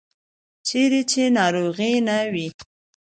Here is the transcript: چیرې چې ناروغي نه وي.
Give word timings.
چیرې 0.67 1.01
چې 1.11 1.23
ناروغي 1.37 1.93
نه 2.07 2.17
وي. 2.33 2.47